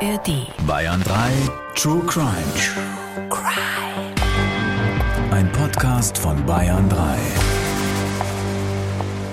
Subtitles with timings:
[0.00, 0.46] ARD.
[0.64, 1.30] Bayern 3
[1.74, 2.44] True Crime.
[2.54, 4.14] True Crime.
[5.32, 7.18] Ein Podcast von Bayern 3.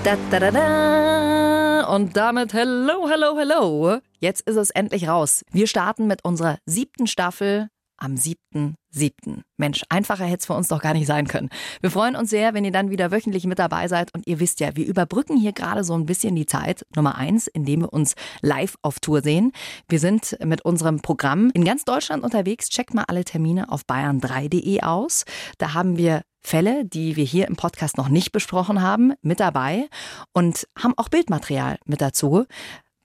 [0.02, 1.94] Da, da, da, da.
[1.94, 3.98] Und damit hello, hello, hello.
[4.18, 5.44] Jetzt ist es endlich raus.
[5.52, 7.68] Wir starten mit unserer siebten Staffel
[7.98, 9.42] am 7.7.
[9.56, 11.48] Mensch, einfacher hätte es für uns doch gar nicht sein können.
[11.80, 14.14] Wir freuen uns sehr, wenn ihr dann wieder wöchentlich mit dabei seid.
[14.14, 16.86] Und ihr wisst ja, wir überbrücken hier gerade so ein bisschen die Zeit.
[16.94, 19.52] Nummer eins, indem wir uns live auf Tour sehen.
[19.88, 22.68] Wir sind mit unserem Programm in ganz Deutschland unterwegs.
[22.68, 25.24] Checkt mal alle Termine auf bayern3.de aus.
[25.58, 29.88] Da haben wir Fälle, die wir hier im Podcast noch nicht besprochen haben, mit dabei
[30.32, 32.44] und haben auch Bildmaterial mit dazu.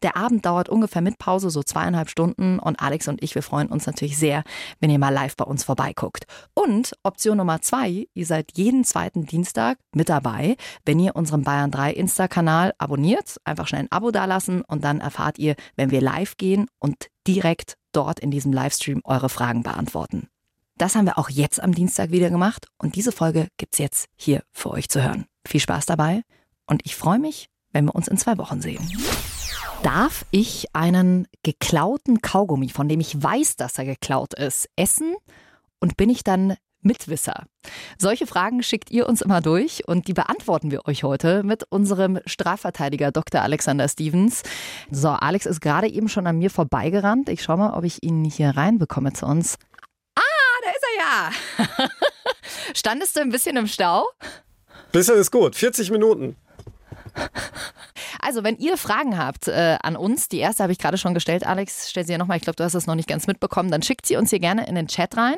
[0.03, 3.67] Der Abend dauert ungefähr mit Pause so zweieinhalb Stunden und Alex und ich, wir freuen
[3.67, 4.43] uns natürlich sehr,
[4.79, 6.25] wenn ihr mal live bei uns vorbeiguckt.
[6.53, 10.55] Und Option Nummer zwei, ihr seid jeden zweiten Dienstag mit dabei,
[10.85, 15.37] wenn ihr unseren Bayern 3 Insta-Kanal abonniert, einfach schnell ein Abo dalassen und dann erfahrt
[15.37, 20.27] ihr, wenn wir live gehen und direkt dort in diesem Livestream eure Fragen beantworten.
[20.77, 24.41] Das haben wir auch jetzt am Dienstag wieder gemacht und diese Folge gibt's jetzt hier
[24.51, 25.25] für euch zu hören.
[25.45, 26.23] Viel Spaß dabei
[26.65, 28.89] und ich freue mich, wenn wir uns in zwei Wochen sehen.
[29.83, 35.15] Darf ich einen geklauten Kaugummi, von dem ich weiß, dass er geklaut ist, essen?
[35.79, 37.45] Und bin ich dann Mitwisser?
[37.97, 42.19] Solche Fragen schickt ihr uns immer durch und die beantworten wir euch heute mit unserem
[42.27, 43.41] Strafverteidiger Dr.
[43.41, 44.43] Alexander Stevens.
[44.91, 47.27] So, Alex ist gerade eben schon an mir vorbeigerannt.
[47.29, 49.57] Ich schaue mal, ob ich ihn hier reinbekomme zu uns.
[50.15, 50.21] Ah,
[50.63, 51.89] da ist er ja.
[52.75, 54.07] Standest du ein bisschen im Stau?
[54.91, 55.55] Bisschen ist gut.
[55.55, 56.35] 40 Minuten.
[58.31, 61.45] Also, wenn ihr Fragen habt äh, an uns, die erste habe ich gerade schon gestellt,
[61.45, 63.81] Alex, stell sie ja nochmal, ich glaube, du hast es noch nicht ganz mitbekommen, dann
[63.81, 65.35] schickt sie uns hier gerne in den Chat rein.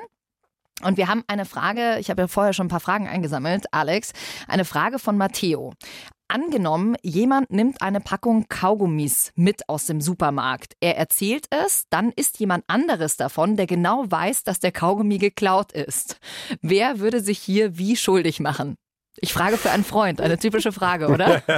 [0.84, 4.12] Und wir haben eine Frage, ich habe ja vorher schon ein paar Fragen eingesammelt, Alex,
[4.48, 5.74] eine Frage von Matteo.
[6.28, 10.76] Angenommen, jemand nimmt eine Packung Kaugummis mit aus dem Supermarkt.
[10.80, 15.72] Er erzählt es, dann ist jemand anderes davon, der genau weiß, dass der Kaugummi geklaut
[15.72, 16.20] ist.
[16.62, 18.78] Wer würde sich hier wie schuldig machen?
[19.18, 21.44] Ich frage für einen Freund, eine typische Frage, oder?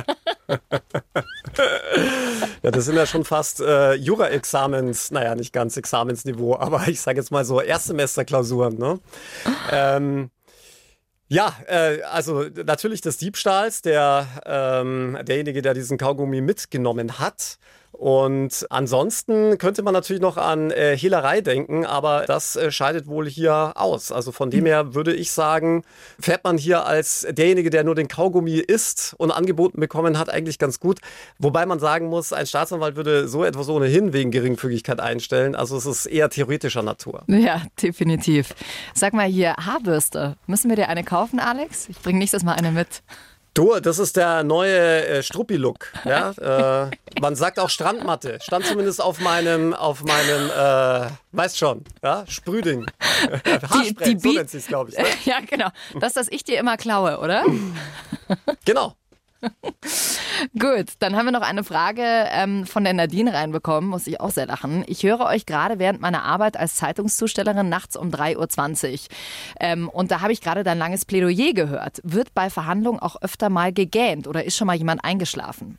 [2.64, 7.20] ja, das sind ja schon fast äh, Jura-Examens, naja, nicht ganz Examensniveau, aber ich sage
[7.20, 8.78] jetzt mal so Erstsemesterklausuren.
[8.78, 9.00] Ne?
[9.72, 10.30] Ähm,
[11.28, 17.58] ja, äh, also natürlich des Diebstahls, der, ähm, derjenige, der diesen Kaugummi mitgenommen hat.
[17.98, 23.28] Und ansonsten könnte man natürlich noch an äh, Hehlerei denken, aber das äh, scheidet wohl
[23.28, 24.12] hier aus.
[24.12, 25.84] Also von dem her würde ich sagen,
[26.20, 30.60] fährt man hier als derjenige, der nur den Kaugummi isst und angeboten bekommen hat, eigentlich
[30.60, 31.00] ganz gut.
[31.40, 35.56] Wobei man sagen muss, ein Staatsanwalt würde so etwas ohnehin wegen Geringfügigkeit einstellen.
[35.56, 37.24] Also es ist eher theoretischer Natur.
[37.28, 38.54] Ja, definitiv.
[38.94, 40.36] Sag mal hier, Haarbürste.
[40.48, 41.88] Müssen wir dir eine kaufen, Alex?
[41.88, 43.04] Ich bringe nächstes Mal eine mit.
[43.56, 45.94] Du, das ist der neue äh, Struppi-Look.
[46.04, 46.32] Ja?
[46.88, 48.38] äh, man sagt auch Strandmatte.
[48.42, 52.26] Stand zumindest auf meinem, auf meinem, äh, weißt schon, ja.
[53.70, 54.98] Haarspray, die, die so nennt sich's, glaube ich.
[54.98, 55.06] Ne?
[55.24, 55.70] Ja, genau.
[56.02, 57.46] Das, das ich dir immer klaue, oder?
[58.66, 58.94] genau.
[60.58, 64.32] Gut, dann haben wir noch eine Frage ähm, von der Nadine reinbekommen, muss ich auch
[64.32, 64.84] sehr lachen.
[64.88, 69.00] Ich höre euch gerade während meiner Arbeit als Zeitungszustellerin nachts um 3.20 Uhr.
[69.60, 72.02] Ähm, und da habe ich gerade dein langes Plädoyer gehört.
[72.04, 75.78] Wird bei Verhandlungen auch öfter mal gegähnt oder ist schon mal jemand eingeschlafen?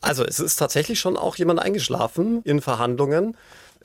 [0.00, 3.36] Also es ist tatsächlich schon auch jemand eingeschlafen in Verhandlungen.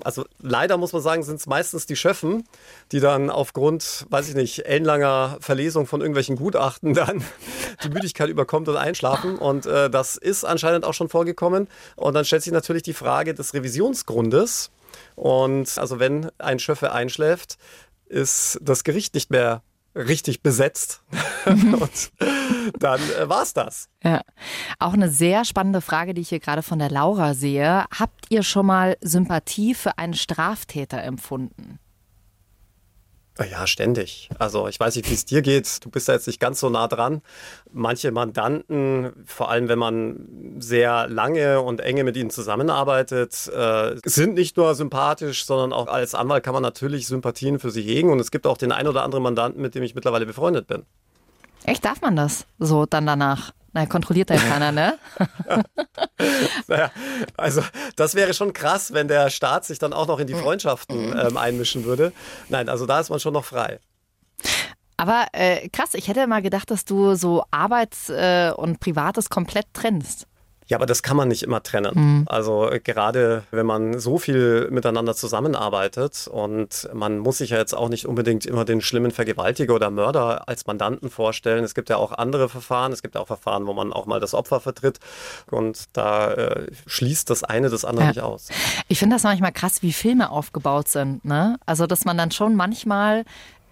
[0.01, 2.47] Also leider muss man sagen, sind es meistens die Schöffen,
[2.91, 7.23] die dann aufgrund, weiß ich nicht, ellenlanger Verlesung von irgendwelchen Gutachten dann
[7.83, 9.37] die Müdigkeit überkommt und einschlafen.
[9.37, 11.67] Und äh, das ist anscheinend auch schon vorgekommen.
[11.95, 14.71] Und dann stellt sich natürlich die Frage des Revisionsgrundes.
[15.15, 17.57] Und also wenn ein Schöffe einschläft,
[18.07, 19.61] ist das Gericht nicht mehr
[19.95, 21.03] richtig besetzt.
[21.45, 22.11] und
[22.79, 23.89] dann äh, war's das.
[24.03, 24.21] Ja.
[24.79, 27.85] Auch eine sehr spannende Frage, die ich hier gerade von der Laura sehe.
[27.97, 31.79] Habt ihr schon mal Sympathie für einen Straftäter empfunden?
[33.39, 34.29] Ja, ständig.
[34.37, 35.83] Also ich weiß nicht, wie es dir geht.
[35.83, 37.23] Du bist da jetzt nicht ganz so nah dran.
[37.71, 44.35] Manche Mandanten, vor allem wenn man sehr lange und enge mit ihnen zusammenarbeitet, äh, sind
[44.35, 48.11] nicht nur sympathisch, sondern auch als Anwalt kann man natürlich Sympathien für sie hegen.
[48.11, 50.85] Und es gibt auch den ein oder anderen Mandanten, mit dem ich mittlerweile befreundet bin.
[51.65, 53.53] Echt, darf man das so dann danach?
[53.75, 54.99] Na, kontrolliert ja keiner, ne?
[56.67, 56.91] naja,
[57.35, 57.63] also
[57.95, 61.19] das wäre schon krass, wenn der Staat sich dann auch noch in die Freundschaften mhm.
[61.19, 62.13] ähm, einmischen würde.
[62.49, 63.79] Nein, also da ist man schon noch frei.
[64.95, 69.65] Aber äh, krass, ich hätte mal gedacht, dass du so Arbeits- äh, und Privates komplett
[69.73, 70.27] trennst.
[70.67, 71.91] Ja, aber das kann man nicht immer trennen.
[71.93, 72.23] Mhm.
[72.27, 77.89] Also gerade wenn man so viel miteinander zusammenarbeitet und man muss sich ja jetzt auch
[77.89, 81.63] nicht unbedingt immer den schlimmen Vergewaltiger oder Mörder als Mandanten vorstellen.
[81.63, 82.91] Es gibt ja auch andere Verfahren.
[82.91, 84.99] Es gibt ja auch Verfahren, wo man auch mal das Opfer vertritt
[85.49, 88.09] und da äh, schließt das eine das andere ja.
[88.11, 88.49] nicht aus.
[88.87, 91.25] Ich finde das manchmal krass, wie Filme aufgebaut sind.
[91.25, 91.57] Ne?
[91.65, 93.25] Also dass man dann schon manchmal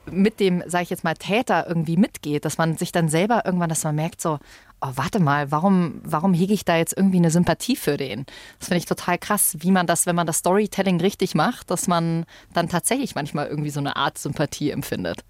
[0.06, 3.70] mit dem, sage ich jetzt mal, Täter irgendwie mitgeht, dass man sich dann selber irgendwann,
[3.70, 4.40] dass man merkt so,
[4.82, 8.26] oh, warte mal, warum, warum hege ich da jetzt irgendwie eine Sympathie für den?
[8.60, 11.88] Das finde ich total krass, wie man das, wenn man das Storytelling richtig macht, dass
[11.88, 15.24] man dann tatsächlich manchmal irgendwie so eine Art Sympathie empfindet.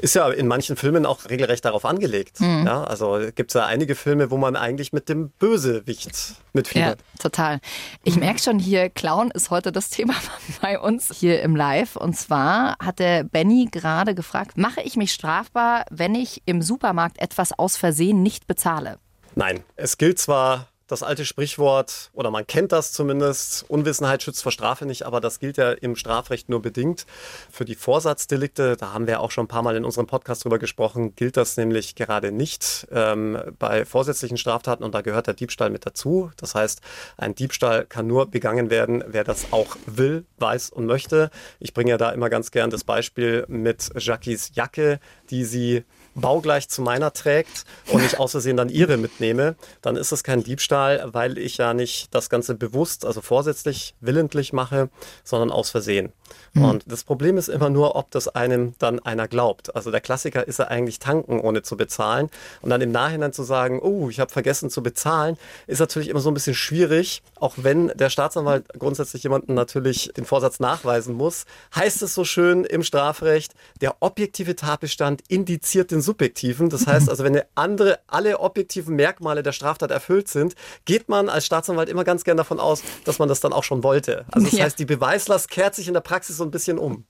[0.00, 2.40] Ist ja in manchen Filmen auch regelrecht darauf angelegt.
[2.40, 2.66] Mhm.
[2.66, 6.98] Ja, also gibt es ja einige Filme, wo man eigentlich mit dem Bösewicht mitfiebert.
[6.98, 7.60] Ja, total.
[8.02, 10.14] Ich merke schon hier, Clown ist heute das Thema
[10.62, 11.96] bei uns hier im Live.
[11.96, 17.20] Und zwar hat der Benny gerade gefragt, mache ich mich strafbar, wenn ich im Supermarkt
[17.20, 18.98] etwas aus Versehen nicht bezahle?
[19.34, 24.52] Nein, es gilt zwar das alte Sprichwort, oder man kennt das zumindest, Unwissenheit schützt vor
[24.52, 27.06] Strafe nicht, aber das gilt ja im Strafrecht nur bedingt.
[27.50, 30.58] Für die Vorsatzdelikte, da haben wir auch schon ein paar Mal in unserem Podcast drüber
[30.58, 35.70] gesprochen, gilt das nämlich gerade nicht ähm, bei vorsätzlichen Straftaten und da gehört der Diebstahl
[35.70, 36.30] mit dazu.
[36.36, 36.80] Das heißt,
[37.16, 41.30] ein Diebstahl kann nur begangen werden, wer das auch will, weiß und möchte.
[41.58, 45.00] Ich bringe ja da immer ganz gern das Beispiel mit Jackies Jacke,
[45.30, 45.84] die sie
[46.14, 50.42] baugleich zu meiner trägt und ich aus Versehen dann ihre mitnehme, dann ist es kein
[50.42, 54.90] Diebstahl, weil ich ja nicht das Ganze bewusst, also vorsätzlich, willentlich mache,
[55.24, 56.12] sondern aus Versehen.
[56.52, 56.64] Mhm.
[56.64, 59.74] Und das Problem ist immer nur, ob das einem dann einer glaubt.
[59.74, 62.30] Also der Klassiker ist ja eigentlich tanken, ohne zu bezahlen.
[62.62, 65.36] Und dann im Nachhinein zu sagen, oh, ich habe vergessen zu bezahlen,
[65.66, 70.24] ist natürlich immer so ein bisschen schwierig, auch wenn der Staatsanwalt grundsätzlich jemanden natürlich den
[70.24, 71.44] Vorsatz nachweisen muss.
[71.74, 76.70] Heißt es so schön im Strafrecht, der objektive Tatbestand indiziert den subjektiven.
[76.70, 80.54] Das heißt also, wenn andere, alle objektiven Merkmale der Straftat erfüllt sind,
[80.84, 83.82] geht man als Staatsanwalt immer ganz gern davon aus, dass man das dann auch schon
[83.82, 84.24] wollte.
[84.30, 84.64] Also das ja.
[84.64, 87.04] heißt, die Beweislast kehrt sich in der Praxis so ein bisschen um.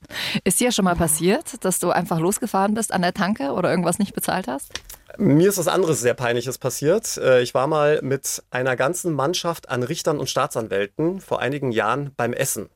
[0.45, 3.99] Ist dir schon mal passiert, dass du einfach losgefahren bist an der Tanke oder irgendwas
[3.99, 4.73] nicht bezahlt hast?
[5.19, 7.17] Mir ist was anderes sehr Peinliches passiert.
[7.17, 12.13] Äh, ich war mal mit einer ganzen Mannschaft an Richtern und Staatsanwälten vor einigen Jahren
[12.17, 12.71] beim Essen.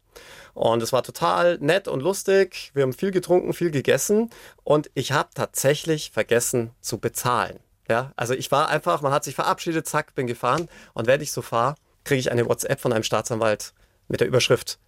[0.53, 2.71] Und es war total nett und lustig.
[2.75, 4.31] Wir haben viel getrunken, viel gegessen
[4.63, 7.59] und ich habe tatsächlich vergessen zu bezahlen.
[7.89, 11.33] Ja, also ich war einfach, man hat sich verabschiedet, zack, bin gefahren und während ich
[11.33, 13.75] so fahre, kriege ich eine WhatsApp von einem Staatsanwalt
[14.09, 14.79] mit der Überschrift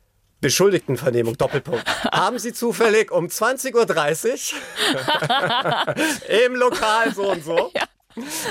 [0.40, 1.84] Beschuldigtenvernehmung, Doppelpunkt.
[2.12, 7.84] Haben Sie zufällig um 20.30 Uhr im Lokal so und so ja.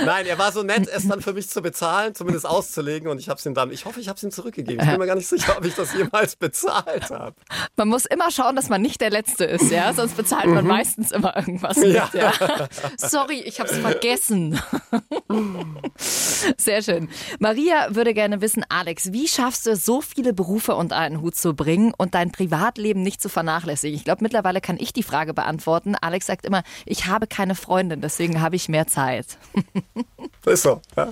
[0.06, 3.10] Nein, er war so nett, es dann für mich zu bezahlen, zumindest auszulegen.
[3.10, 4.84] Und ich habe es ihm dann, ich hoffe, ich habe es ihm zurückgegeben.
[4.84, 7.36] Ich bin mir gar nicht sicher, ob ich das jemals bezahlt habe.
[7.76, 9.94] Man muss immer schauen, dass man nicht der Letzte ist, ja.
[9.94, 10.70] Sonst bezahlt man mhm.
[10.70, 12.10] meistens immer irgendwas mit, ja.
[12.14, 12.32] ja.
[12.98, 14.60] Sorry, ich habe es vergessen.
[16.58, 17.10] Sehr schön.
[17.40, 21.36] Maria würde gerne wissen, Alex, wie schaffst du es, so viele Berufe unter einen Hut
[21.36, 23.96] zu bringen und dein Privatleben nicht zu vernachlässigen?
[23.98, 25.96] Ich glaube, mittlerweile kann ich die Frage beantworten.
[25.96, 29.38] Alex sagt immer, ich habe keine Freundin, deswegen habe ich mehr Zeit.
[30.46, 30.82] ist so.
[30.96, 31.12] Ja.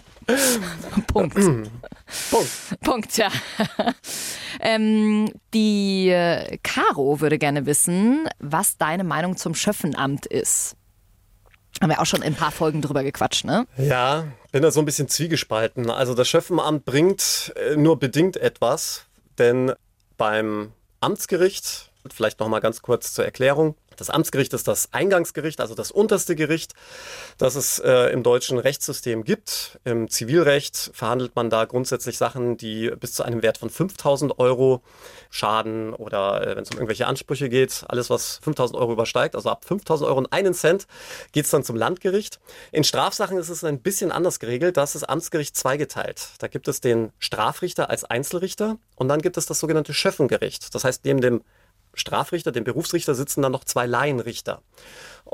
[1.07, 1.35] Punkt.
[1.35, 2.49] Punkt.
[2.81, 3.29] Punkt, ja.
[4.59, 10.75] ähm, die äh, Caro würde gerne wissen, was deine Meinung zum Schöffenamt ist.
[11.81, 13.65] Haben wir auch schon in ein paar Folgen drüber gequatscht, ne?
[13.77, 15.89] Ja, bin da so ein bisschen zwiegespalten.
[15.89, 19.07] Also das Schöffenamt bringt äh, nur bedingt etwas,
[19.39, 19.73] denn
[20.17, 25.75] beim Amtsgericht, vielleicht noch mal ganz kurz zur Erklärung, das Amtsgericht ist das Eingangsgericht, also
[25.75, 26.73] das unterste Gericht,
[27.37, 29.79] das es äh, im deutschen Rechtssystem gibt.
[29.83, 34.81] Im Zivilrecht verhandelt man da grundsätzlich Sachen, die bis zu einem Wert von 5000 Euro
[35.29, 39.49] Schaden oder äh, wenn es um irgendwelche Ansprüche geht, alles was 5000 Euro übersteigt, also
[39.49, 40.87] ab 5000 Euro und einen Cent
[41.31, 42.39] geht es dann zum Landgericht.
[42.71, 46.29] In Strafsachen ist es ein bisschen anders geregelt, da ist das Amtsgericht zweigeteilt.
[46.39, 50.73] Da gibt es den Strafrichter als Einzelrichter und dann gibt es das sogenannte Schöffengericht.
[50.75, 51.41] Das heißt, neben dem
[51.93, 54.61] Strafrichter, dem Berufsrichter, sitzen dann noch zwei Laienrichter.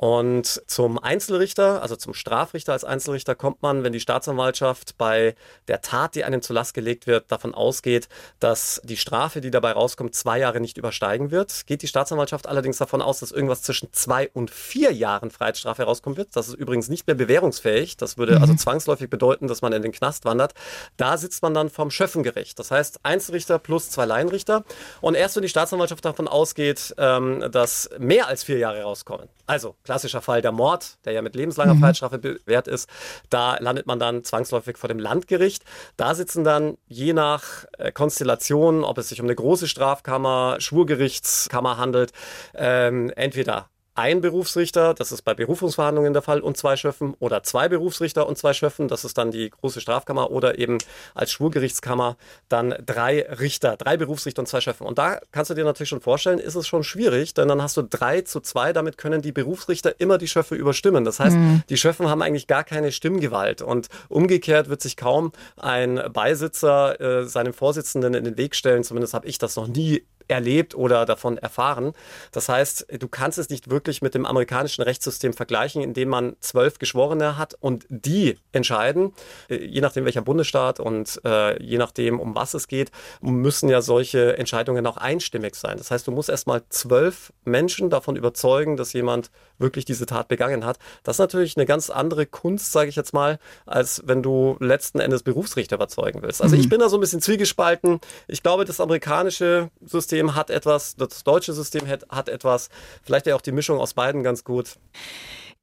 [0.01, 5.36] Und zum Einzelrichter, also zum Strafrichter als Einzelrichter, kommt man, wenn die Staatsanwaltschaft bei
[5.68, 8.08] der Tat, die einem zur Last gelegt wird, davon ausgeht,
[8.39, 11.68] dass die Strafe, die dabei rauskommt, zwei Jahre nicht übersteigen wird.
[11.68, 16.15] Geht die Staatsanwaltschaft allerdings davon aus, dass irgendwas zwischen zwei und vier Jahren Freiheitsstrafe herauskommen
[16.15, 16.34] wird.
[16.34, 17.98] Das ist übrigens nicht mehr bewährungsfähig.
[17.98, 18.41] Das würde mhm.
[18.41, 20.53] also zwangsläufig bedeuten, dass man in den Knast wandert.
[20.96, 22.58] Da sitzt man dann vom Schöffengericht.
[22.58, 24.63] Das heißt Einzelrichter plus zwei Laienrichter.
[25.01, 29.75] Und erst wenn die Staatsanwaltschaft davon ausgeht, ähm, dass mehr als vier Jahre rauskommen, also
[29.89, 31.79] klassischer Fall der Mord, der ja mit lebenslanger mhm.
[31.79, 32.88] Freiheitsstrafe bewährt ist,
[33.31, 35.63] da landet man dann zwangsläufig vor dem Landgericht.
[35.98, 41.77] Da sitzen dann je nach äh, Konstellation, ob es sich um eine große Strafkammer, Schwurgerichtskammer
[41.77, 42.12] handelt,
[42.53, 43.67] ähm, entweder
[44.00, 48.38] ein Berufsrichter, das ist bei Berufungsverhandlungen der Fall, und zwei Schöffen oder zwei Berufsrichter und
[48.38, 50.77] zwei Schöffen, das ist dann die große Strafkammer oder eben
[51.13, 52.15] als Schwurgerichtskammer
[52.48, 54.88] dann drei Richter, drei Berufsrichter und zwei Schöffen.
[54.88, 57.75] Und da kannst du dir natürlich schon vorstellen, ist es schon schwierig, denn dann hast
[57.75, 61.03] du drei zu zwei, damit können die Berufsrichter immer die Schöffe überstimmen.
[61.03, 61.63] Das heißt, mhm.
[61.68, 67.25] die Schöffen haben eigentlich gar keine Stimmgewalt und umgekehrt wird sich kaum ein Beisitzer äh,
[67.25, 71.38] seinem Vorsitzenden in den Weg stellen, zumindest habe ich das noch nie erlebt oder davon
[71.38, 71.93] erfahren.
[72.31, 76.36] Das heißt, du kannst es nicht wirklich mit dem amerikanischen Rechtssystem vergleichen, in dem man
[76.39, 79.13] zwölf Geschworene hat und die entscheiden,
[79.50, 83.81] äh, je nachdem welcher Bundesstaat und äh, je nachdem, um was es geht, müssen ja
[83.81, 85.77] solche Entscheidungen auch einstimmig sein.
[85.77, 90.65] Das heißt, du musst erstmal zwölf Menschen davon überzeugen, dass jemand wirklich diese Tat begangen
[90.65, 90.79] hat.
[91.03, 94.99] Das ist natürlich eine ganz andere Kunst, sage ich jetzt mal, als wenn du letzten
[94.99, 96.41] Endes Berufsrichter überzeugen willst.
[96.41, 96.61] Also mhm.
[96.61, 97.99] ich bin da so ein bisschen zwiegespalten.
[98.27, 102.69] Ich glaube, das amerikanische System hat etwas, das deutsche System hat, hat etwas.
[103.03, 104.77] Vielleicht ja auch die Mischung aus beiden ganz gut.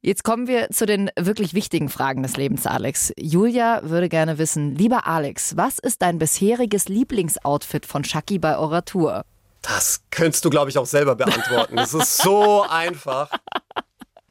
[0.01, 3.11] Jetzt kommen wir zu den wirklich wichtigen Fragen des Lebens, Alex.
[3.17, 9.23] Julia würde gerne wissen, lieber Alex, was ist dein bisheriges Lieblingsoutfit von Shaki bei Oratur?
[9.63, 11.75] Das könntest du, glaube ich, auch selber beantworten.
[11.75, 13.29] Das ist so einfach.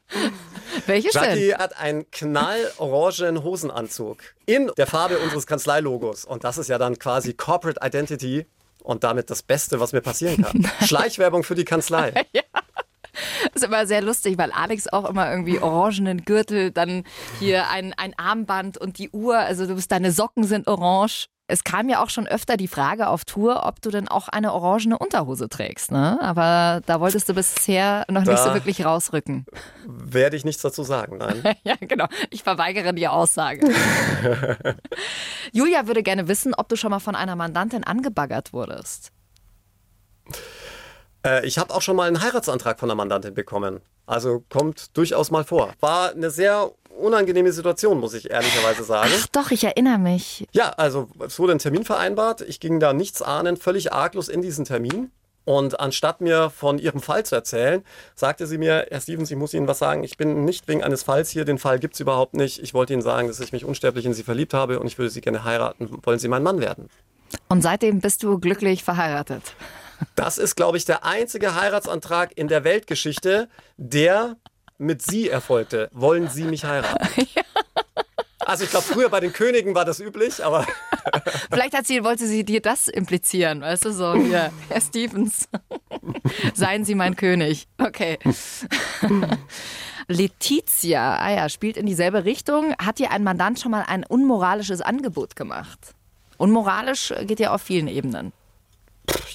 [0.85, 1.57] Welches Jackie denn?
[1.57, 6.25] hat einen knallorangen Hosenanzug in der Farbe unseres Kanzleilogos.
[6.25, 8.45] Und das ist ja dann quasi Corporate Identity
[8.83, 10.71] und damit das Beste, was mir passieren kann.
[10.85, 12.13] Schleichwerbung für die Kanzlei.
[12.31, 12.43] ja.
[13.53, 17.03] Das ist immer sehr lustig, weil Alex auch immer irgendwie orangenen Gürtel, dann
[17.39, 21.27] hier ein, ein Armband und die Uhr, also du bist, deine Socken sind orange.
[21.49, 24.51] Es kam ja auch schon öfter die Frage auf Tour, ob du denn auch eine
[24.51, 26.19] orangene Unterhose trägst, ne?
[26.21, 29.45] Aber da wolltest du bisher noch da nicht so wirklich rausrücken.
[29.85, 31.41] Werde ich nichts dazu sagen, nein.
[31.63, 32.07] ja, genau.
[32.31, 33.65] Ich verweigere die Aussage.
[35.53, 39.13] Julia würde gerne wissen, ob du schon mal von einer Mandantin angebaggert wurdest.
[41.25, 43.79] Äh, ich habe auch schon mal einen Heiratsantrag von einer Mandantin bekommen.
[44.05, 45.73] Also kommt durchaus mal vor.
[45.79, 49.11] War eine sehr unangenehme Situation, muss ich ehrlicherweise sagen.
[49.13, 50.47] Ach doch, ich erinnere mich.
[50.51, 52.41] Ja, also es wurde ein Termin vereinbart.
[52.41, 55.11] Ich ging da nichts ahnen, völlig arglos in diesen Termin.
[55.45, 57.81] Und anstatt mir von ihrem Fall zu erzählen,
[58.15, 61.03] sagte sie mir, Herr Stevens, ich muss Ihnen was sagen, ich bin nicht wegen eines
[61.03, 62.61] Falls hier, den Fall gibt es überhaupt nicht.
[62.61, 65.09] Ich wollte Ihnen sagen, dass ich mich unsterblich in Sie verliebt habe und ich würde
[65.09, 65.99] Sie gerne heiraten.
[66.03, 66.89] Wollen Sie mein Mann werden?
[67.47, 69.41] Und seitdem bist du glücklich verheiratet.
[70.15, 74.35] Das ist, glaube ich, der einzige Heiratsantrag in der Weltgeschichte, der
[74.77, 75.89] mit Sie erfolgte.
[75.91, 77.07] Wollen Sie mich heiraten?
[77.35, 77.43] ja.
[78.47, 80.65] Also ich glaube, früher bei den Königen war das üblich, aber.
[81.51, 85.49] Vielleicht hat sie, wollte sie dir das implizieren, weißt du, so, hier, Herr Stevens,
[86.53, 87.67] seien Sie mein König.
[87.77, 88.17] Okay.
[90.07, 92.73] Letizia, ah ja, spielt in dieselbe Richtung.
[92.79, 95.93] Hat dir ein Mandant schon mal ein unmoralisches Angebot gemacht?
[96.37, 98.31] Unmoralisch geht ja auf vielen Ebenen.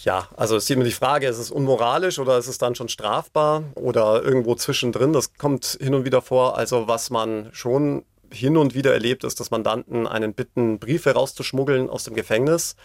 [0.05, 2.88] Ja, also es ist immer die Frage, ist es unmoralisch oder ist es dann schon
[2.88, 5.12] strafbar oder irgendwo zwischendrin?
[5.12, 6.59] Das kommt hin und wieder vor.
[6.59, 11.88] Also was man schon hin und wieder erlebt, ist, dass Mandanten einen bitten, Briefe rauszuschmuggeln
[11.88, 12.76] aus dem Gefängnis.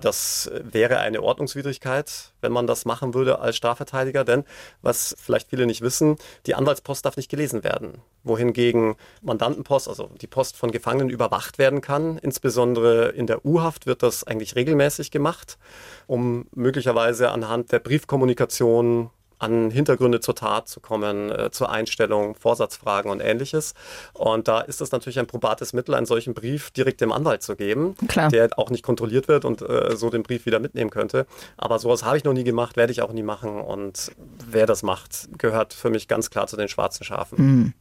[0.00, 4.44] Das wäre eine Ordnungswidrigkeit, wenn man das machen würde als Strafverteidiger, denn
[4.82, 6.16] was vielleicht viele nicht wissen,
[6.46, 8.02] die Anwaltspost darf nicht gelesen werden.
[8.22, 12.18] Wohingegen Mandantenpost, also die Post von Gefangenen überwacht werden kann.
[12.18, 15.58] Insbesondere in der U-Haft wird das eigentlich regelmäßig gemacht,
[16.06, 19.10] um möglicherweise anhand der Briefkommunikation
[19.40, 23.74] an Hintergründe zur Tat zu kommen, äh, zur Einstellung, Vorsatzfragen und ähnliches.
[24.12, 27.56] Und da ist es natürlich ein probates Mittel, einen solchen Brief direkt dem Anwalt zu
[27.56, 28.28] geben, Klar.
[28.28, 31.26] der auch nicht kontrolliert wird und äh, so den Brief wieder mitnehmen könnte.
[31.56, 33.60] Aber sowas habe ich noch nie gemacht, werde ich auch nie machen.
[33.60, 34.12] Und
[34.48, 37.38] wer das macht, gehört für mich ganz klar zu den schwarzen Schafen.
[37.38, 37.74] Mhm.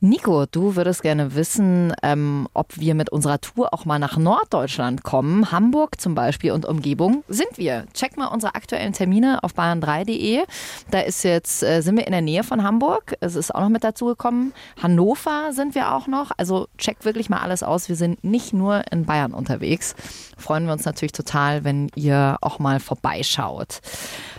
[0.00, 5.02] Nico, du würdest gerne wissen, ähm, ob wir mit unserer Tour auch mal nach Norddeutschland
[5.02, 5.50] kommen.
[5.50, 7.86] Hamburg zum Beispiel und Umgebung sind wir.
[7.94, 10.42] Check mal unsere aktuellen Termine auf bayern3.de.
[10.90, 13.16] Da ist jetzt, äh, sind wir in der Nähe von Hamburg.
[13.20, 14.52] Es ist auch noch mit dazu gekommen.
[14.82, 16.30] Hannover sind wir auch noch.
[16.36, 17.88] Also check wirklich mal alles aus.
[17.88, 19.94] Wir sind nicht nur in Bayern unterwegs.
[20.36, 23.80] Freuen wir uns natürlich total, wenn ihr auch mal vorbeischaut.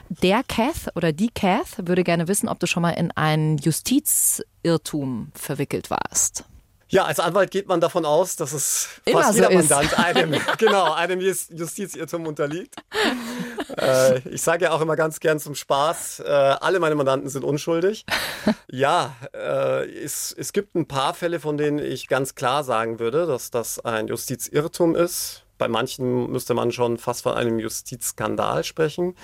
[0.10, 5.32] Der Kath oder die Kath würde gerne wissen, ob du schon mal in einen Justizirrtum
[5.34, 6.46] verwickelt warst.
[6.90, 9.70] Ja, als Anwalt geht man davon aus, dass es Immer fast so jeder ist.
[9.70, 12.76] Mandant einem, genau, einem Justizirrtum unterliegt.
[13.78, 17.44] Äh, ich sage ja auch immer ganz gern zum Spaß, äh, alle meine Mandanten sind
[17.44, 18.06] unschuldig.
[18.72, 23.26] Ja, äh, es, es gibt ein paar Fälle, von denen ich ganz klar sagen würde,
[23.26, 25.44] dass das ein Justizirrtum ist.
[25.58, 29.16] Bei manchen müsste man schon fast von einem Justizskandal sprechen.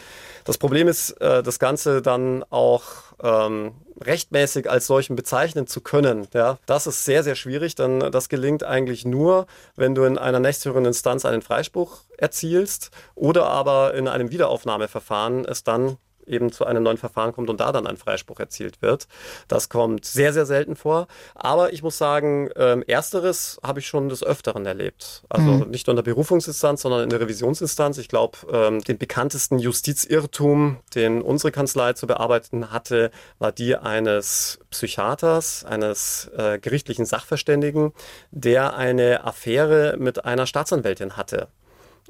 [0.45, 2.83] Das Problem ist, äh, das Ganze dann auch
[3.21, 6.27] ähm, rechtmäßig als solchen bezeichnen zu können.
[6.33, 10.39] Ja, das ist sehr, sehr schwierig, denn das gelingt eigentlich nur, wenn du in einer
[10.39, 16.83] nächsthöheren Instanz einen Freispruch erzielst oder aber in einem Wiederaufnahmeverfahren es dann eben zu einem
[16.83, 19.07] neuen Verfahren kommt und da dann ein Freispruch erzielt wird.
[19.47, 21.07] Das kommt sehr, sehr selten vor.
[21.35, 25.23] Aber ich muss sagen, ähm, ersteres habe ich schon des Öfteren erlebt.
[25.29, 25.69] Also mhm.
[25.69, 27.97] nicht nur in der Berufungsinstanz, sondern in der Revisionsinstanz.
[27.97, 34.59] Ich glaube, ähm, den bekanntesten Justizirrtum, den unsere Kanzlei zu bearbeiten hatte, war die eines
[34.69, 37.93] Psychiaters, eines äh, gerichtlichen Sachverständigen,
[38.31, 41.47] der eine Affäre mit einer Staatsanwältin hatte.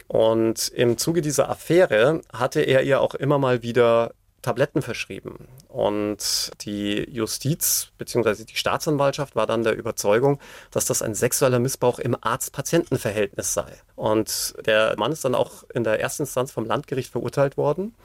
[0.07, 5.47] Und im Zuge dieser Affäre hatte er ihr auch immer mal wieder Tabletten verschrieben.
[5.69, 8.43] Und die Justiz bzw.
[8.43, 13.81] die Staatsanwaltschaft war dann der Überzeugung, dass das ein sexueller Missbrauch im Arzt-Patienten-Verhältnis sei.
[13.95, 17.95] Und der Mann ist dann auch in der ersten Instanz vom Landgericht verurteilt worden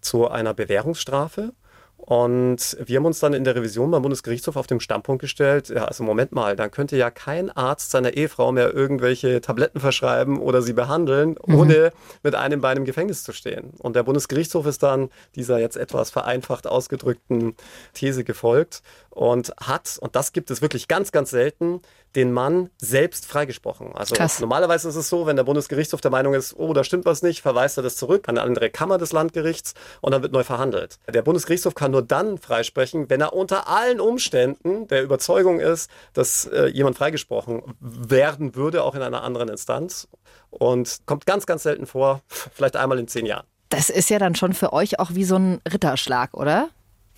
[0.00, 1.52] zu einer Bewährungsstrafe.
[1.98, 5.84] Und wir haben uns dann in der Revision beim Bundesgerichtshof auf den Standpunkt gestellt, ja,
[5.84, 10.62] also Moment mal, dann könnte ja kein Arzt seiner Ehefrau mehr irgendwelche Tabletten verschreiben oder
[10.62, 11.54] sie behandeln, mhm.
[11.54, 13.72] ohne mit einem Bein im Gefängnis zu stehen.
[13.80, 17.54] Und der Bundesgerichtshof ist dann dieser jetzt etwas vereinfacht ausgedrückten
[17.92, 21.82] These gefolgt und hat, und das gibt es wirklich ganz, ganz selten,
[22.16, 23.92] den Mann selbst freigesprochen.
[23.94, 24.40] Also Krass.
[24.40, 27.42] normalerweise ist es so, wenn der Bundesgerichtshof der Meinung ist, oh, da stimmt was nicht,
[27.42, 30.98] verweist er das zurück an eine andere Kammer des Landgerichts und dann wird neu verhandelt.
[31.12, 36.46] Der Bundesgerichtshof kann nur dann freisprechen, wenn er unter allen Umständen der Überzeugung ist, dass
[36.46, 40.08] äh, jemand freigesprochen werden würde, auch in einer anderen Instanz.
[40.50, 43.46] Und kommt ganz, ganz selten vor, vielleicht einmal in zehn Jahren.
[43.68, 46.70] Das ist ja dann schon für euch auch wie so ein Ritterschlag, oder?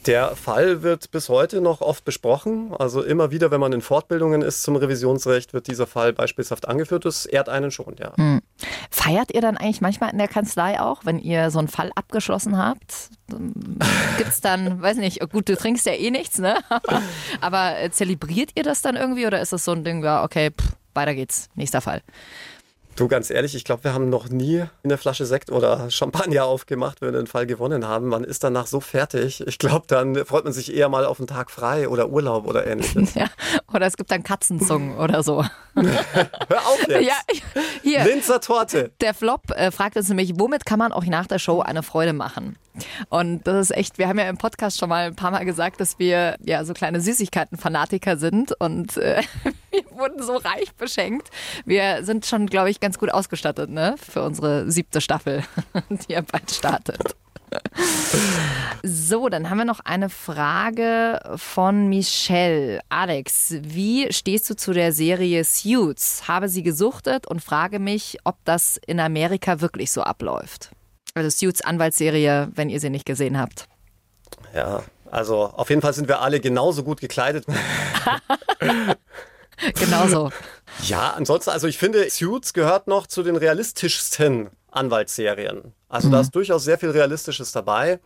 [0.07, 2.73] Der Fall wird bis heute noch oft besprochen.
[2.79, 7.05] Also immer wieder, wenn man in Fortbildungen ist zum Revisionsrecht, wird dieser Fall beispielshaft angeführt.
[7.05, 8.17] Das ehrt einen schon, ja.
[8.17, 8.41] Hm.
[8.91, 12.57] Feiert ihr dann eigentlich manchmal in der Kanzlei auch, wenn ihr so einen Fall abgeschlossen
[12.57, 13.11] habt?
[14.17, 16.57] Gibt es dann, weiß nicht, gut, du trinkst ja eh nichts, ne?
[17.41, 20.51] Aber äh, zelebriert ihr das dann irgendwie oder ist das so ein Ding, ja, okay,
[20.51, 22.03] pff, weiter geht's, nächster Fall?
[22.97, 27.01] Du, ganz ehrlich, ich glaube, wir haben noch nie eine Flasche Sekt oder Champagner aufgemacht,
[27.01, 28.09] wenn wir den Fall gewonnen haben.
[28.09, 29.43] Man ist danach so fertig.
[29.47, 32.67] Ich glaube, dann freut man sich eher mal auf einen Tag frei oder Urlaub oder
[32.71, 33.15] ähnliches.
[33.15, 33.27] Ja,
[33.73, 35.45] oder es gibt dann Katzenzungen oder so.
[35.75, 37.07] Hör auf jetzt.
[37.07, 37.15] Ja,
[37.83, 38.05] hier.
[38.05, 38.91] Linzer Torte.
[39.01, 42.13] Der Flop äh, fragt uns nämlich, womit kann man euch nach der Show eine Freude
[42.13, 42.57] machen?
[43.09, 45.81] Und das ist echt, wir haben ja im Podcast schon mal ein paar Mal gesagt,
[45.81, 49.23] dass wir ja so kleine Süßigkeiten-Fanatiker sind und äh,
[49.71, 51.31] wir wurden so reich beschenkt.
[51.65, 53.95] Wir sind schon, glaube ich, ganz gut ausgestattet, ne?
[53.99, 55.45] Für unsere siebte Staffel,
[55.91, 57.15] die ja bald startet.
[58.83, 62.81] So, dann haben wir noch eine Frage von Michelle.
[62.89, 66.29] Alex, wie stehst du zu der Serie Suits?
[66.29, 70.71] Habe sie gesuchtet und frage mich, ob das in Amerika wirklich so abläuft.
[71.15, 73.67] Also Suits Anwaltsserie, wenn ihr sie nicht gesehen habt.
[74.55, 77.45] Ja, also auf jeden Fall sind wir alle genauso gut gekleidet.
[79.79, 80.31] genauso.
[80.83, 85.75] Ja, ansonsten, also ich finde, Suits gehört noch zu den realistischsten Anwaltsserien.
[85.89, 86.13] Also mhm.
[86.13, 88.01] da ist durchaus sehr viel Realistisches dabei.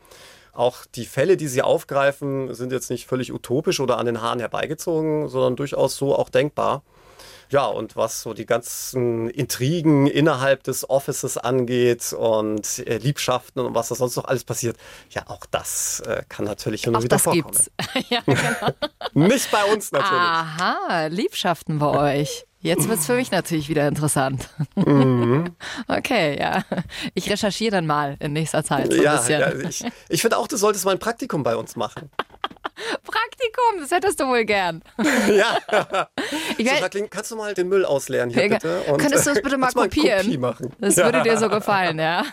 [0.52, 4.38] Auch die Fälle, die sie aufgreifen, sind jetzt nicht völlig utopisch oder an den Haaren
[4.38, 6.82] herbeigezogen, sondern durchaus so auch denkbar.
[7.54, 13.76] Ja, und was so die ganzen Intrigen innerhalb des Offices angeht und äh, Liebschaften und
[13.76, 14.76] was da sonst noch alles passiert,
[15.10, 17.54] ja, auch das äh, kann natürlich immer auch wieder das vorkommen.
[17.54, 17.70] Gibt's.
[18.10, 18.72] ja, genau.
[19.28, 20.20] Nicht bei uns natürlich.
[20.20, 22.44] Aha, Liebschaften bei euch.
[22.58, 24.48] Jetzt wird es für mich natürlich wieder interessant.
[24.74, 25.54] Mhm.
[25.86, 26.64] Okay, ja.
[27.14, 28.90] Ich recherchiere dann mal in nächster Zeit.
[28.92, 32.10] So ja, ja, ich, ich finde auch, du solltest mal ein Praktikum bei uns machen.
[33.02, 34.82] Praktikum, das hättest du wohl gern.
[35.34, 35.58] Ja.
[36.58, 38.82] Ich so, Jacqueline, kannst du mal den Müll ausleeren hier bitte?
[38.82, 40.28] Und könntest du es bitte mal kopieren?
[40.28, 40.72] Mal machen?
[40.78, 42.24] Das würde dir so gefallen, ja.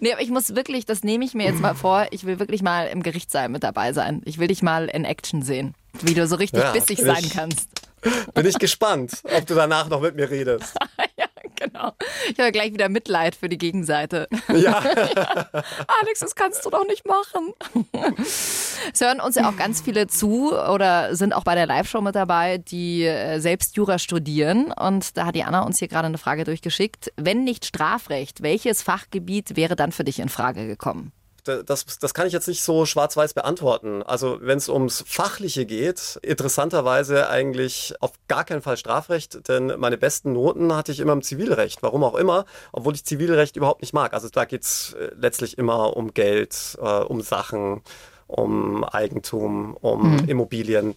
[0.00, 2.62] Nee, aber ich muss wirklich, das nehme ich mir jetzt mal vor, ich will wirklich
[2.62, 4.22] mal im Gerichtssaal mit dabei sein.
[4.24, 7.68] Ich will dich mal in Action sehen, wie du so richtig ja, bissig sein kannst.
[8.34, 10.74] Bin ich gespannt, ob du danach noch mit mir redest.
[11.80, 11.94] Genau.
[12.30, 14.28] Ich habe gleich wieder Mitleid für die Gegenseite.
[14.48, 14.56] Ja.
[14.56, 14.78] ja.
[16.02, 17.52] Alex, das kannst du doch nicht machen.
[18.92, 22.14] Es hören uns ja auch ganz viele zu oder sind auch bei der Live-Show mit
[22.14, 24.72] dabei, die äh, selbst Jura studieren.
[24.72, 27.12] Und da hat die Anna uns hier gerade eine Frage durchgeschickt.
[27.16, 31.12] Wenn nicht Strafrecht, welches Fachgebiet wäre dann für dich in Frage gekommen?
[31.64, 34.02] Das, das kann ich jetzt nicht so schwarz-weiß beantworten.
[34.02, 39.98] Also wenn es ums Fachliche geht, interessanterweise eigentlich auf gar keinen Fall Strafrecht, denn meine
[39.98, 43.92] besten Noten hatte ich immer im Zivilrecht, warum auch immer, obwohl ich Zivilrecht überhaupt nicht
[43.92, 44.12] mag.
[44.12, 47.82] Also da geht es äh, letztlich immer um Geld, äh, um Sachen,
[48.26, 50.28] um Eigentum, um mhm.
[50.28, 50.94] Immobilien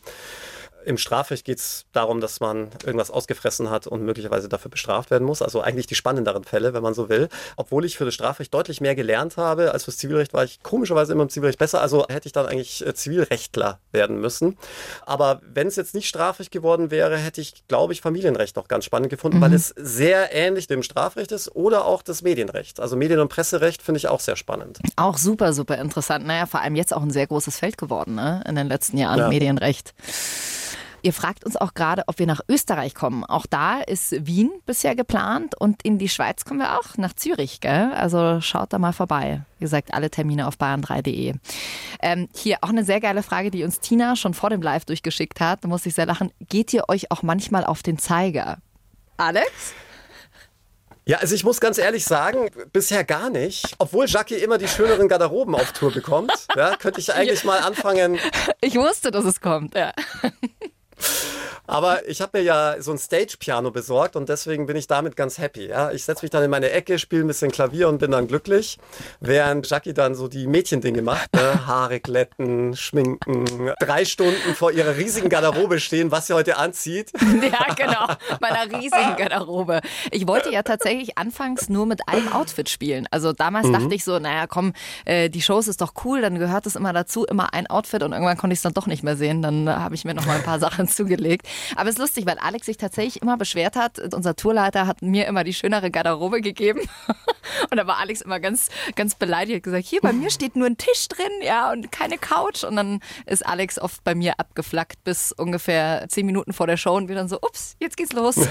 [0.86, 5.26] Im Strafrecht geht es darum, dass man irgendwas ausgefressen hat und möglicherweise dafür bestraft werden
[5.26, 5.42] muss.
[5.42, 7.30] Also eigentlich die spannenderen Fälle, wenn man so will.
[7.56, 11.14] Obwohl ich für das Strafrecht deutlich mehr gelernt habe als fürs Zivilrecht, war ich komischerweise
[11.14, 11.82] immer im Zivilrecht besser.
[11.82, 14.58] Also hätte ich dann eigentlich äh, Zivilrechtler werden müssen.
[15.06, 18.86] Aber wenn es jetzt nicht Strafrecht geworden wäre, hätte ich, glaube ich, Familienrecht noch ganz
[18.86, 19.42] spannend gefunden, mhm.
[19.42, 22.80] weil es sehr ähnlich dem Strafrecht ist oder auch das Medienrecht.
[22.80, 24.80] Also Medien- und Presserecht finde ich auch sehr spannend.
[24.96, 26.26] Auch super, super interessant.
[26.26, 28.44] Naja, vor allem jetzt auch ein sehr großes Feld geworden ne?
[28.48, 29.28] in den letzten Jahren, ja.
[29.30, 29.94] Medienrecht.
[31.06, 33.26] Ihr fragt uns auch gerade, ob wir nach Österreich kommen.
[33.26, 37.60] Auch da ist Wien bisher geplant und in die Schweiz kommen wir auch, nach Zürich.
[37.60, 37.92] Gell?
[37.94, 39.42] Also schaut da mal vorbei.
[39.60, 41.34] Wie gesagt, alle Termine auf bayern3.de.
[42.02, 45.42] Ähm, hier auch eine sehr geile Frage, die uns Tina schon vor dem Live durchgeschickt
[45.42, 45.66] hat.
[45.66, 46.32] Da muss ich sehr lachen.
[46.48, 48.60] Geht ihr euch auch manchmal auf den Zeiger?
[49.18, 49.74] Alex?
[51.06, 53.76] Ja, also ich muss ganz ehrlich sagen, bisher gar nicht.
[53.78, 58.18] Obwohl Jackie immer die schöneren Garderoben auf Tour bekommt, ja, könnte ich eigentlich mal anfangen.
[58.62, 59.92] Ich wusste, dass es kommt, ja.
[61.74, 65.40] Aber ich habe mir ja so ein Stage-Piano besorgt und deswegen bin ich damit ganz
[65.40, 65.70] happy.
[65.70, 65.92] Ja?
[65.92, 68.78] Ich setze mich dann in meine Ecke, spiele ein bisschen Klavier und bin dann glücklich,
[69.20, 71.34] während Jackie dann so die Mädchendinge macht.
[71.34, 71.66] Ne?
[71.66, 77.12] Haare glätten, schminken, drei Stunden vor ihrer riesigen Garderobe stehen, was sie heute anzieht.
[77.44, 78.08] Ja, genau,
[78.40, 79.82] meiner riesigen Garderobe.
[80.12, 83.08] Ich wollte ja tatsächlich anfangs nur mit einem Outfit spielen.
[83.12, 83.74] Also damals mhm.
[83.74, 84.74] dachte ich so, naja, komm,
[85.06, 88.14] äh, die Shows ist doch cool, dann gehört es immer dazu, immer ein Outfit und
[88.14, 89.42] irgendwann konnte ich es dann doch nicht mehr sehen.
[89.42, 91.48] Dann habe ich mir noch mal ein paar Sachen zugelegt.
[91.76, 94.00] Aber es ist lustig, weil Alex sich tatsächlich immer beschwert hat.
[94.14, 96.82] Unser Tourleiter hat mir immer die schönere Garderobe gegeben.
[97.72, 100.78] Und da war Alex immer ganz, ganz beleidigt, gesagt, hier bei mir steht nur ein
[100.78, 102.64] Tisch drin, ja, und keine Couch.
[102.64, 106.96] Und dann ist Alex oft bei mir abgeflackt bis ungefähr zehn Minuten vor der Show
[106.96, 108.36] und wir dann so, ups, jetzt geht's los.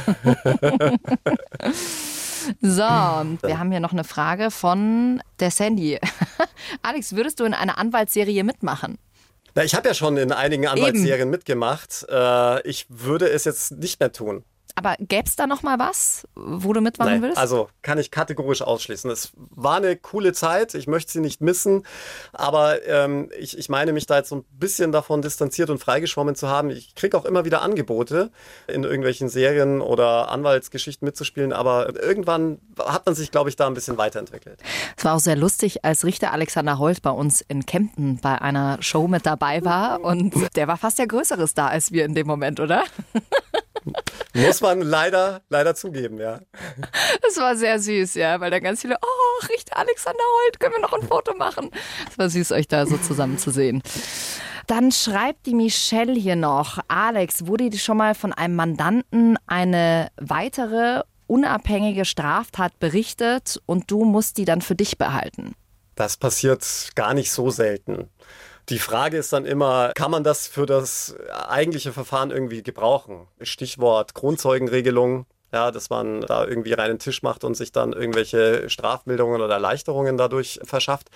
[2.61, 5.99] So, wir haben hier noch eine Frage von der Sandy.
[6.83, 8.99] Alex, würdest du in einer Anwaltsserie mitmachen?
[9.55, 12.07] Na, ich habe ja schon in einigen Anwaltsserien mitgemacht.
[12.09, 14.45] Äh, ich würde es jetzt nicht mehr tun.
[14.75, 17.39] Aber gäbe es da noch mal was, wo du mitmachen Nein, willst?
[17.39, 19.11] Also kann ich kategorisch ausschließen.
[19.11, 21.85] Es war eine coole Zeit, ich möchte sie nicht missen,
[22.33, 26.35] aber ähm, ich, ich meine mich da jetzt so ein bisschen davon distanziert und freigeschwommen
[26.35, 26.71] zu haben.
[26.71, 28.31] Ich kriege auch immer wieder Angebote,
[28.67, 33.75] in irgendwelchen Serien oder Anwaltsgeschichten mitzuspielen, aber irgendwann hat man sich, glaube ich, da ein
[33.75, 34.61] bisschen weiterentwickelt.
[34.97, 38.79] Es war auch sehr lustig, als Richter Alexander Holt bei uns in Kempten bei einer
[38.81, 42.27] Show mit dabei war und der war fast der größere Star als wir in dem
[42.27, 42.85] Moment, oder?
[44.35, 46.41] Muss man leider, leider zugeben, ja.
[47.23, 50.81] Das war sehr süß, ja, weil da ganz viele, oh, Richter Alexander Holt, können wir
[50.81, 51.71] noch ein Foto machen?
[52.11, 53.83] Es war süß, euch da so zusammen zu sehen.
[54.67, 60.09] Dann schreibt die Michelle hier noch, Alex, wurde dir schon mal von einem Mandanten eine
[60.17, 65.55] weitere unabhängige Straftat berichtet und du musst die dann für dich behalten?
[65.95, 68.09] Das passiert gar nicht so selten.
[68.69, 73.27] Die Frage ist dann immer, kann man das für das eigentliche Verfahren irgendwie gebrauchen?
[73.41, 75.27] Stichwort Grundzeugenregelung.
[75.53, 80.17] Ja, dass man da irgendwie reinen Tisch macht und sich dann irgendwelche Strafmilderungen oder Erleichterungen
[80.17, 81.11] dadurch verschafft.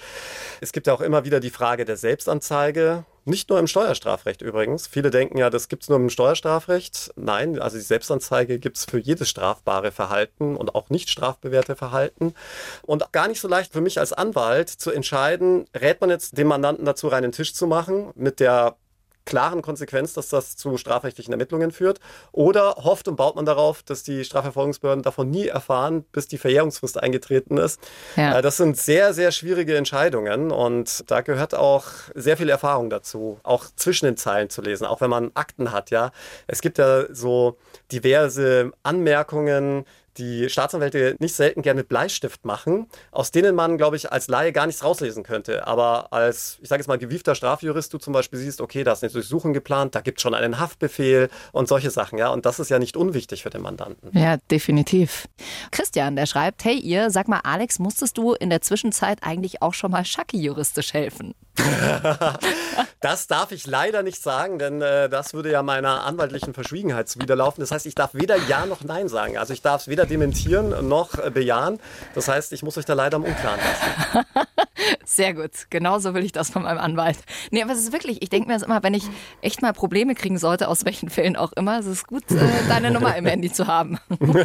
[0.60, 3.04] Es gibt ja auch immer wieder die Frage der Selbstanzeige.
[3.24, 4.86] Nicht nur im Steuerstrafrecht übrigens.
[4.86, 7.12] Viele denken ja, das gibt es nur im Steuerstrafrecht.
[7.16, 12.34] Nein, also die Selbstanzeige gibt es für jedes strafbare Verhalten und auch nicht strafbewährte Verhalten.
[12.82, 16.46] Und gar nicht so leicht für mich als Anwalt zu entscheiden, rät man jetzt dem
[16.46, 18.76] Mandanten dazu, reinen Tisch zu machen mit der
[19.26, 22.00] klaren Konsequenz, dass das zu strafrechtlichen Ermittlungen führt?
[22.32, 27.02] Oder hofft und baut man darauf, dass die Strafverfolgungsbehörden davon nie erfahren, bis die Verjährungsfrist
[27.02, 27.80] eingetreten ist?
[28.16, 28.38] Ja.
[28.38, 31.84] Äh, das sind sehr, sehr schwierige Entscheidungen und da gehört auch
[32.14, 35.90] sehr viel Erfahrung dazu, auch zwischen den Zeilen zu lesen, auch wenn man Akten hat,
[35.90, 36.12] ja.
[36.46, 37.58] Es gibt ja so
[37.92, 39.84] diverse Anmerkungen,
[40.18, 44.52] die Staatsanwälte nicht selten gerne mit Bleistift machen, aus denen man, glaube ich, als Laie
[44.52, 45.66] gar nichts rauslesen könnte.
[45.66, 49.02] Aber als, ich sage jetzt mal, gewiefter Strafjurist, du zum Beispiel siehst, okay, da ist
[49.02, 52.30] eine Durchsuchung geplant, da gibt es schon einen Haftbefehl und solche Sachen, ja.
[52.30, 54.10] Und das ist ja nicht unwichtig für den Mandanten.
[54.16, 55.26] Ja, definitiv.
[55.70, 59.74] Christian, der schreibt, hey ihr, sag mal, Alex, musstest du in der Zwischenzeit eigentlich auch
[59.74, 61.34] schon mal Schacki juristisch helfen?
[63.00, 67.60] das darf ich leider nicht sagen, denn äh, das würde ja meiner anwaltlichen Verschwiegenheit zuwiderlaufen.
[67.60, 69.38] Das heißt, ich darf weder Ja noch Nein sagen.
[69.38, 71.80] Also ich darf es weder dementieren noch äh, bejahen.
[72.14, 74.26] Das heißt, ich muss euch da leider im Unklaren lassen.
[75.04, 75.70] Sehr gut.
[75.70, 77.18] Genauso will ich das von meinem Anwalt.
[77.50, 79.04] Nee, aber es ist wirklich, ich denke mir das immer, wenn ich
[79.40, 82.90] echt mal Probleme kriegen sollte, aus welchen Fällen auch immer, es ist gut, äh, deine
[82.90, 83.98] Nummer im Handy zu haben.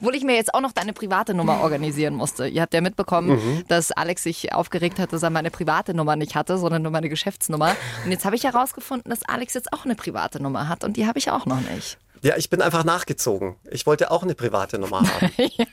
[0.00, 2.46] Obwohl ich mir jetzt auch noch deine private Nummer organisieren musste.
[2.46, 3.64] Ihr habt ja mitbekommen, mhm.
[3.68, 7.08] dass Alex sich aufgeregt hat, dass er meine private Nummer nicht hatte, sondern nur meine
[7.08, 7.76] Geschäftsnummer.
[8.04, 11.06] Und jetzt habe ich herausgefunden, dass Alex jetzt auch eine private Nummer hat und die
[11.06, 11.98] habe ich auch noch nicht.
[12.22, 13.56] Ja, ich bin einfach nachgezogen.
[13.70, 15.30] Ich wollte auch eine private Nummer haben.
[15.36, 15.66] ja.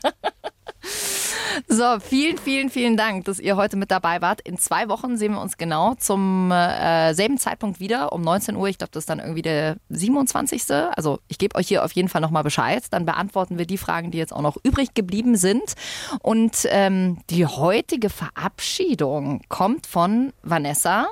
[1.68, 4.42] So, vielen, vielen, vielen Dank, dass ihr heute mit dabei wart.
[4.42, 8.68] In zwei Wochen sehen wir uns genau zum äh, selben Zeitpunkt wieder, um 19 Uhr.
[8.68, 10.64] Ich glaube, das ist dann irgendwie der 27.
[10.96, 12.84] Also ich gebe euch hier auf jeden Fall nochmal Bescheid.
[12.92, 15.74] Dann beantworten wir die Fragen, die jetzt auch noch übrig geblieben sind.
[16.22, 21.08] Und ähm, die heutige Verabschiedung kommt von Vanessa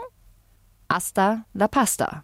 [0.87, 2.23] Asta la Pasta.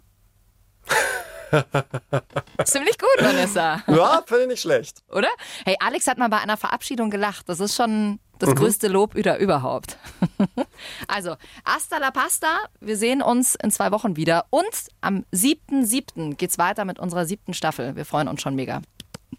[2.65, 3.83] Ziemlich gut, Vanessa.
[3.87, 5.03] Ja, finde ich nicht schlecht.
[5.11, 5.29] Oder?
[5.65, 7.49] Hey, Alex hat mal bei einer Verabschiedung gelacht.
[7.49, 8.55] Das ist schon das mhm.
[8.55, 9.97] größte Lob überhaupt.
[11.07, 11.35] also,
[11.65, 12.47] hasta la pasta.
[12.79, 14.45] Wir sehen uns in zwei Wochen wieder.
[14.49, 14.65] Und
[15.01, 16.35] am 7.7.
[16.35, 17.95] geht's weiter mit unserer siebten Staffel.
[17.95, 18.81] Wir freuen uns schon mega.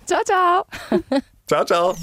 [0.07, 0.67] Ciao, ciao.
[1.47, 1.97] ciao, ciao.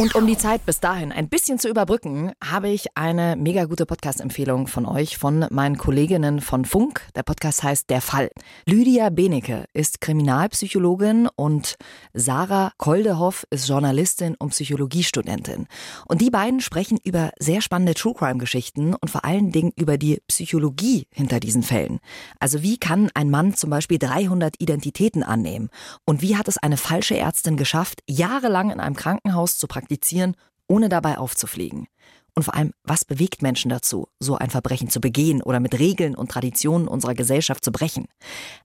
[0.00, 3.84] Und um die Zeit bis dahin ein bisschen zu überbrücken, habe ich eine mega gute
[3.84, 7.06] Podcast-Empfehlung von euch, von meinen Kolleginnen von Funk.
[7.16, 8.30] Der Podcast heißt Der Fall.
[8.64, 11.76] Lydia Benecke ist Kriminalpsychologin und
[12.14, 15.66] Sarah Koldehoff ist Journalistin und Psychologiestudentin.
[16.06, 20.22] Und die beiden sprechen über sehr spannende True Crime-Geschichten und vor allen Dingen über die
[20.28, 21.98] Psychologie hinter diesen Fällen.
[22.38, 25.68] Also wie kann ein Mann zum Beispiel 300 Identitäten annehmen?
[26.06, 29.89] Und wie hat es eine falsche Ärztin geschafft, jahrelang in einem Krankenhaus zu praktizieren?
[29.90, 30.36] Praktizieren,
[30.68, 31.86] ohne dabei aufzufliegen?
[32.36, 36.14] Und vor allem, was bewegt Menschen dazu, so ein Verbrechen zu begehen oder mit Regeln
[36.14, 38.06] und Traditionen unserer Gesellschaft zu brechen?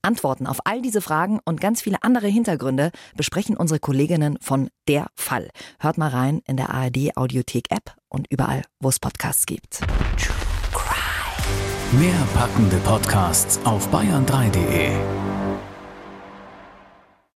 [0.03, 5.07] Antworten auf all diese Fragen und ganz viele andere Hintergründe besprechen unsere Kolleginnen von Der
[5.15, 5.49] Fall.
[5.79, 9.79] Hört mal rein in der ARD Audiothek App und überall, wo es Podcasts gibt.
[11.91, 15.34] Mehr packende Podcasts auf bayern3.de